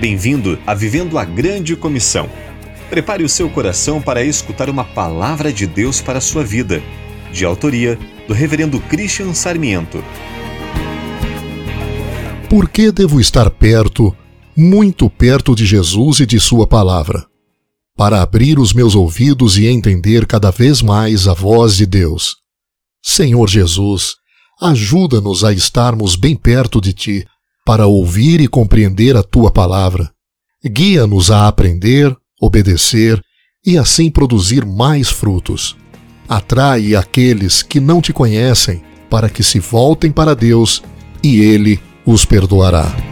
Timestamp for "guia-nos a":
30.64-31.48